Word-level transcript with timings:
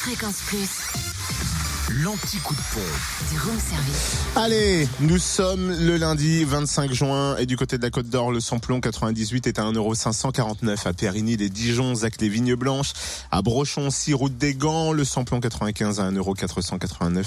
Fréquence 0.00 0.40
Plus, 0.46 1.09
L'anti-coup 1.92 2.54
de 2.54 2.60
pompe. 2.72 3.32
du 3.32 3.38
room 3.40 3.58
service. 3.58 4.16
Allez, 4.36 4.88
nous 5.00 5.18
sommes 5.18 5.70
le 5.70 5.96
lundi 5.96 6.44
25 6.44 6.92
juin 6.92 7.36
et 7.36 7.46
du 7.46 7.56
côté 7.56 7.78
de 7.78 7.82
la 7.82 7.90
Côte 7.90 8.06
d'Or, 8.08 8.30
le 8.30 8.38
samplon 8.38 8.80
98 8.80 9.48
est 9.48 9.58
à 9.58 9.64
1,549€ 9.64 10.86
à 10.86 10.92
Périgny, 10.92 11.36
les 11.36 11.48
Dijon, 11.48 11.96
Zac 11.96 12.20
les 12.20 12.28
Vignes 12.28 12.54
Blanches, 12.54 12.92
à 13.32 13.42
Brochon, 13.42 13.90
6 13.90 14.14
route 14.14 14.38
des 14.38 14.54
Gants, 14.54 14.92
le 14.92 15.02
samplon 15.02 15.40
95 15.40 15.98
à 15.98 16.12
1,489€ 16.12 17.24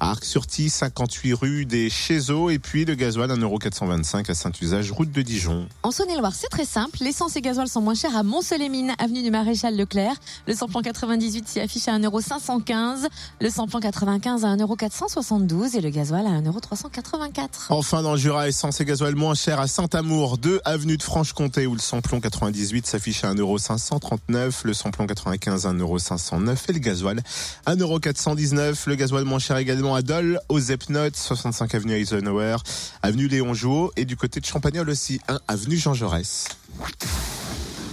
à 0.00 0.10
Arc-sur-Tille, 0.10 0.70
58 0.70 1.32
rue 1.34 1.64
des 1.64 1.88
Chézeaux 1.88 2.50
et 2.50 2.58
puis 2.58 2.84
le 2.84 2.96
gasoil 2.96 3.30
1,425€ 3.30 4.28
à 4.28 4.34
Saint-Usage, 4.34 4.90
route 4.90 5.12
de 5.12 5.22
Dijon. 5.22 5.68
En 5.84 5.92
Saône-et-Loire, 5.92 6.34
c'est 6.34 6.48
très 6.48 6.64
simple. 6.64 6.98
L'essence 7.00 7.36
et 7.36 7.42
gasoil 7.42 7.68
sont 7.68 7.80
moins 7.80 7.94
chers 7.94 8.16
à 8.16 8.24
Mont-Soleil-Mines, 8.24 8.92
avenue 8.98 9.22
du 9.22 9.30
Maréchal 9.30 9.76
Leclerc. 9.76 10.16
Le 10.48 10.54
samplon 10.56 10.82
98 10.82 11.46
s'y 11.46 11.60
affiche 11.60 11.86
à 11.86 11.96
1,515€. 11.96 13.06
Le 13.40 13.50
samplon 13.50 13.78
95 13.78 13.99
à 14.08 14.56
1,472€ 14.56 15.76
et 15.76 15.80
le 15.80 15.90
gasoil 15.90 16.26
à 16.26 16.40
1,384€. 16.40 17.48
Enfin, 17.68 18.02
dans 18.02 18.12
le 18.12 18.18
Jura, 18.18 18.48
essence 18.48 18.80
et 18.80 18.84
gasoil 18.84 19.14
moins 19.14 19.34
cher 19.34 19.60
à 19.60 19.66
Saint-Amour, 19.66 20.38
2 20.38 20.60
avenue 20.64 20.96
de 20.96 21.02
Franche-Comté, 21.02 21.66
où 21.66 21.74
le 21.74 21.80
samplon 21.80 22.20
98 22.20 22.86
s'affiche 22.86 23.24
à 23.24 23.34
1,539€, 23.34 24.52
le 24.64 24.74
samplon 24.74 25.06
95 25.06 25.66
à 25.66 25.72
1,509€ 25.72 26.56
et 26.68 26.72
le 26.72 26.78
gasoil 26.78 27.22
à 27.66 27.74
1,419€. 27.74 28.82
Le 28.86 28.94
gasoil 28.94 29.24
moins 29.24 29.38
cher 29.38 29.56
également 29.56 29.94
à 29.94 30.02
Dole, 30.02 30.40
aux 30.48 30.60
Epnotes, 30.60 31.16
65 31.16 31.74
avenue 31.74 31.94
Eisenhower, 31.94 32.56
avenue 33.02 33.28
Léon 33.28 33.54
Jouot 33.54 33.92
et 33.96 34.04
du 34.04 34.16
côté 34.16 34.40
de 34.40 34.46
Champagnol 34.46 34.88
aussi, 34.88 35.20
1 35.28 35.40
avenue 35.48 35.76
Jean 35.76 35.94
Jaurès. 35.94 36.48